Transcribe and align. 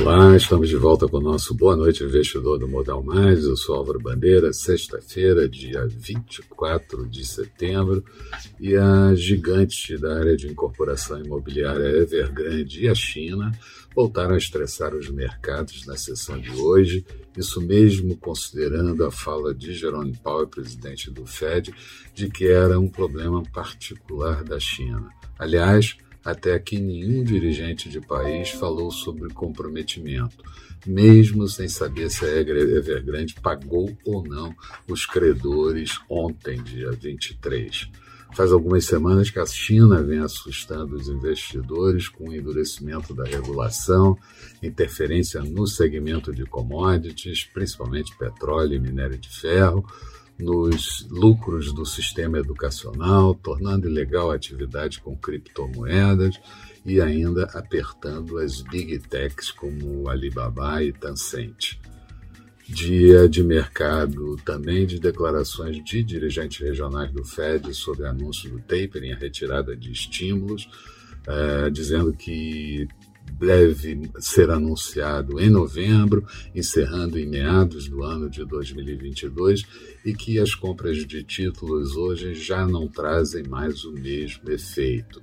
Olá, 0.00 0.36
estamos 0.36 0.68
de 0.68 0.76
volta 0.76 1.08
com 1.08 1.16
o 1.16 1.20
nosso 1.20 1.52
Boa 1.54 1.74
Noite 1.74 2.04
Investidor 2.04 2.56
do 2.56 2.68
Modal 2.68 3.02
Mais. 3.02 3.44
Eu 3.44 3.56
sou 3.56 3.74
Álvaro 3.74 3.98
Bandeira, 3.98 4.52
sexta-feira, 4.52 5.48
dia 5.48 5.86
24 5.88 7.04
de 7.08 7.26
setembro, 7.26 8.04
e 8.60 8.76
a 8.76 9.12
gigante 9.16 9.98
da 9.98 10.16
área 10.16 10.36
de 10.36 10.46
incorporação 10.46 11.20
imobiliária 11.20 11.84
Evergrande 11.84 12.84
e 12.84 12.88
a 12.88 12.94
China 12.94 13.50
voltaram 13.94 14.34
a 14.34 14.38
estressar 14.38 14.94
os 14.94 15.10
mercados 15.10 15.84
na 15.84 15.96
sessão 15.96 16.40
de 16.40 16.52
hoje, 16.52 17.04
isso 17.36 17.60
mesmo 17.60 18.16
considerando 18.16 19.04
a 19.04 19.10
fala 19.10 19.52
de 19.52 19.74
Jerome 19.74 20.16
Powell, 20.22 20.46
presidente 20.46 21.10
do 21.10 21.26
Fed, 21.26 21.74
de 22.14 22.30
que 22.30 22.46
era 22.46 22.78
um 22.78 22.88
problema 22.88 23.42
particular 23.52 24.44
da 24.44 24.60
China. 24.60 25.08
Aliás, 25.36 25.96
até 26.30 26.52
aqui 26.52 26.78
nenhum 26.78 27.24
dirigente 27.24 27.88
de 27.88 28.02
país 28.02 28.50
falou 28.50 28.90
sobre 28.90 29.32
comprometimento, 29.32 30.44
mesmo 30.86 31.48
sem 31.48 31.68
saber 31.68 32.10
se 32.10 32.22
a 32.22 32.28
Evergrande 32.28 33.34
pagou 33.40 33.96
ou 34.04 34.22
não 34.22 34.54
os 34.86 35.06
credores 35.06 35.98
ontem, 36.06 36.62
dia 36.62 36.90
23. 36.90 37.88
Faz 38.34 38.52
algumas 38.52 38.84
semanas 38.84 39.30
que 39.30 39.38
a 39.38 39.46
China 39.46 40.02
vem 40.02 40.18
assustando 40.18 40.96
os 40.96 41.08
investidores 41.08 42.10
com 42.10 42.28
o 42.28 42.34
endurecimento 42.34 43.14
da 43.14 43.24
regulação, 43.24 44.14
interferência 44.62 45.40
no 45.40 45.66
segmento 45.66 46.30
de 46.30 46.44
commodities, 46.44 47.44
principalmente 47.44 48.14
petróleo 48.18 48.74
e 48.74 48.78
minério 48.78 49.16
de 49.16 49.30
ferro, 49.30 49.82
nos 50.38 51.06
lucros 51.10 51.72
do 51.72 51.84
sistema 51.84 52.38
educacional, 52.38 53.34
tornando 53.34 53.88
ilegal 53.88 54.30
a 54.30 54.36
atividade 54.36 55.00
com 55.00 55.16
criptomoedas 55.16 56.38
e 56.86 57.00
ainda 57.00 57.44
apertando 57.54 58.38
as 58.38 58.62
big 58.62 58.98
techs 59.00 59.50
como 59.50 60.08
Alibaba 60.08 60.82
e 60.82 60.92
Tencent. 60.92 61.78
Dia 62.68 63.28
de 63.28 63.42
mercado 63.42 64.36
também 64.44 64.86
de 64.86 65.00
declarações 65.00 65.82
de 65.82 66.02
dirigentes 66.02 66.60
regionais 66.60 67.10
do 67.10 67.24
Fed 67.24 67.72
sobre 67.74 68.06
anúncio 68.06 68.50
do 68.50 68.60
tapering, 68.60 69.12
a 69.12 69.16
retirada 69.16 69.74
de 69.74 69.90
estímulos, 69.90 70.68
eh, 71.26 71.70
dizendo 71.70 72.12
que 72.12 72.86
deve 73.38 74.10
ser 74.18 74.50
anunciado 74.50 75.40
em 75.40 75.48
novembro, 75.48 76.26
encerrando 76.54 77.18
em 77.18 77.26
meados 77.26 77.88
do 77.88 78.02
ano 78.02 78.28
de 78.28 78.44
2022, 78.44 79.62
e 80.04 80.12
que 80.12 80.38
as 80.38 80.54
compras 80.54 81.06
de 81.06 81.22
títulos 81.22 81.96
hoje 81.96 82.34
já 82.34 82.66
não 82.66 82.88
trazem 82.88 83.44
mais 83.44 83.84
o 83.84 83.92
mesmo 83.92 84.50
efeito. 84.50 85.20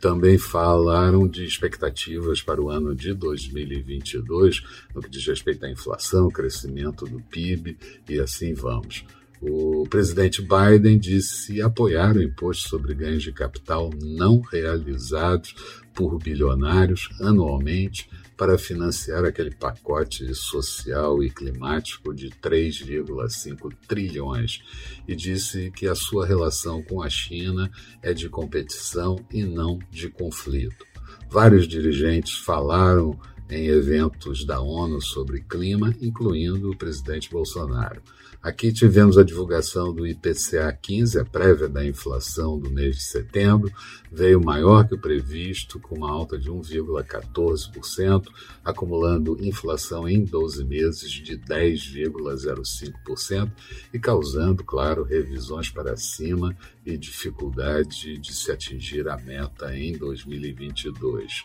Também 0.00 0.38
falaram 0.38 1.26
de 1.26 1.44
expectativas 1.44 2.40
para 2.40 2.62
o 2.62 2.70
ano 2.70 2.94
de 2.94 3.12
2022, 3.12 4.62
no 4.94 5.02
que 5.02 5.10
diz 5.10 5.26
respeito 5.26 5.66
à 5.66 5.70
inflação, 5.70 6.30
crescimento 6.30 7.04
do 7.04 7.20
PIB 7.20 7.76
e 8.08 8.20
assim 8.20 8.54
vamos. 8.54 9.04
O 9.40 9.86
presidente 9.88 10.42
Biden 10.42 10.98
disse 10.98 11.62
apoiar 11.62 12.16
o 12.16 12.22
imposto 12.22 12.68
sobre 12.68 12.94
ganhos 12.94 13.22
de 13.22 13.32
capital 13.32 13.90
não 14.02 14.40
realizados 14.40 15.54
por 15.94 16.18
bilionários 16.18 17.08
anualmente 17.20 18.08
para 18.36 18.58
financiar 18.58 19.24
aquele 19.24 19.52
pacote 19.52 20.32
social 20.34 21.22
e 21.22 21.30
climático 21.30 22.14
de 22.14 22.30
3,5 22.30 23.72
trilhões 23.86 24.60
e 25.06 25.14
disse 25.14 25.70
que 25.72 25.86
a 25.86 25.94
sua 25.94 26.26
relação 26.26 26.82
com 26.82 27.02
a 27.02 27.10
China 27.10 27.70
é 28.02 28.12
de 28.12 28.28
competição 28.28 29.16
e 29.32 29.42
não 29.44 29.78
de 29.90 30.08
conflito. 30.08 30.86
Vários 31.30 31.66
dirigentes 31.66 32.38
falaram 32.38 33.18
em 33.50 33.66
eventos 33.66 34.44
da 34.44 34.60
ONU 34.60 35.00
sobre 35.00 35.42
clima, 35.42 35.94
incluindo 36.00 36.70
o 36.70 36.76
presidente 36.76 37.30
Bolsonaro. 37.30 38.02
Aqui 38.40 38.72
tivemos 38.72 39.18
a 39.18 39.24
divulgação 39.24 39.92
do 39.92 40.06
IPCA 40.06 40.72
15, 40.80 41.18
a 41.18 41.24
prévia 41.24 41.68
da 41.68 41.84
inflação 41.84 42.56
do 42.56 42.70
mês 42.70 42.94
de 42.96 43.02
setembro, 43.02 43.68
veio 44.12 44.40
maior 44.40 44.86
que 44.86 44.94
o 44.94 45.00
previsto, 45.00 45.80
com 45.80 45.96
uma 45.96 46.10
alta 46.10 46.38
de 46.38 46.48
1,14%, 46.48 48.28
acumulando 48.64 49.36
inflação 49.44 50.08
em 50.08 50.24
12 50.24 50.64
meses 50.64 51.10
de 51.10 51.36
10,05% 51.36 53.50
e 53.92 53.98
causando, 53.98 54.62
claro, 54.62 55.02
revisões 55.02 55.68
para 55.68 55.96
cima 55.96 56.56
e 56.86 56.96
dificuldade 56.96 58.18
de 58.18 58.32
se 58.32 58.52
atingir 58.52 59.08
a 59.08 59.16
meta 59.16 59.76
em 59.76 59.98
2022. 59.98 61.42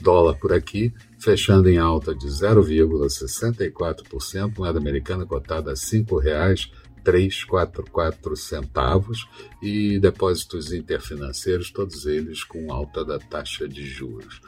Dólar 0.00 0.34
por 0.34 0.52
aqui, 0.52 0.92
fechando 1.18 1.68
em 1.68 1.78
alta 1.78 2.14
de 2.14 2.26
0,64%, 2.26 4.58
moeda 4.58 4.78
americana 4.78 5.24
cotada 5.24 5.70
a 5.70 5.74
R$ 5.74 5.80
5,344 5.80 8.36
centavos 8.36 9.26
e 9.62 9.98
depósitos 9.98 10.72
interfinanceiros, 10.72 11.70
todos 11.70 12.04
eles 12.06 12.44
com 12.44 12.72
alta 12.72 13.04
da 13.04 13.18
taxa 13.18 13.68
de 13.68 13.84
juros. 13.86 14.40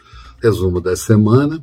Resumo 0.42 0.80
da 0.80 0.96
semana: 0.96 1.62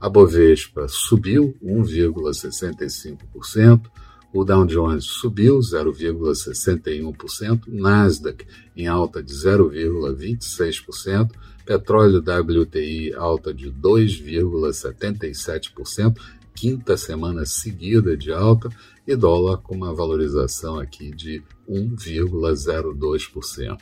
a 0.00 0.08
Bovespa 0.08 0.86
subiu 0.88 1.54
1,65%, 1.62 3.90
o 4.34 4.44
Dow 4.44 4.66
Jones 4.66 5.04
subiu 5.04 5.60
0,61%, 5.60 7.68
Nasdaq 7.68 8.44
em 8.76 8.88
alta 8.88 9.22
de 9.22 9.32
0,26%, 9.32 11.30
petróleo 11.64 12.18
WTI 12.18 13.14
alta 13.14 13.54
de 13.54 13.72
2,77%, 13.72 16.16
quinta 16.54 16.96
semana 16.96 17.46
seguida 17.46 18.16
de 18.16 18.32
alta, 18.32 18.68
e 19.06 19.14
dólar 19.14 19.58
com 19.58 19.74
uma 19.74 19.94
valorização 19.94 20.78
aqui 20.78 21.10
de 21.10 21.42
1,02%. 21.68 23.78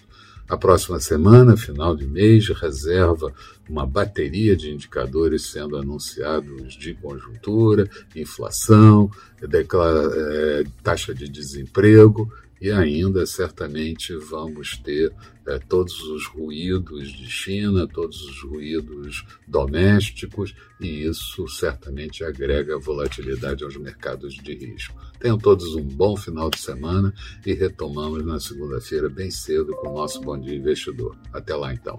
A 0.48 0.56
próxima 0.56 0.98
semana, 0.98 1.56
final 1.56 1.97
de 1.97 2.04
mês, 2.06 2.48
reserva 2.48 3.33
uma 3.68 3.86
bateria 3.86 4.56
de 4.56 4.71
indicadores 4.71 5.47
sendo 5.47 5.77
anunciados 5.77 6.74
de 6.74 6.95
conjuntura, 6.95 7.89
inflação, 8.15 9.10
é, 9.41 10.65
taxa 10.83 11.15
de 11.15 11.28
desemprego 11.28 12.30
e 12.62 12.70
ainda 12.70 13.26
certamente 13.26 14.14
vamos 14.14 14.76
ter 14.76 15.12
é, 15.44 15.59
todos 15.59 16.00
os 16.03 16.28
ruídos 16.28 17.12
de 17.12 17.28
China, 17.28 17.88
todos 17.88 18.22
os 18.22 18.41
ruídos 18.44 19.26
domésticos, 19.48 20.54
e 20.80 21.04
isso 21.04 21.48
certamente 21.48 22.22
agrega 22.22 22.78
volatilidade 22.78 23.64
aos 23.64 23.76
mercados 23.76 24.34
de 24.34 24.54
risco. 24.54 24.97
Tenham 25.18 25.36
todos 25.36 25.74
um 25.74 25.82
bom 25.82 26.16
final 26.16 26.48
de 26.48 26.60
semana 26.60 27.12
e 27.44 27.53
retomamos 27.53 28.24
na 28.24 28.38
segunda-feira 28.38 29.08
bem 29.08 29.32
cedo 29.32 29.74
com 29.78 29.88
o 29.88 29.94
nosso 29.94 30.20
Bom 30.20 30.38
Dia 30.38 30.54
Investidor. 30.54 31.18
Até 31.32 31.56
lá 31.56 31.74
então. 31.74 31.98